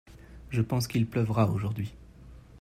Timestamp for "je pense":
0.49-0.87